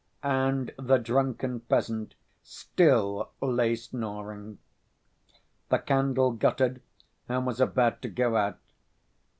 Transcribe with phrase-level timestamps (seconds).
[0.23, 4.57] And the drunken peasant still lay snoring.
[5.69, 6.81] The candle guttered
[7.29, 8.57] and was about to go out.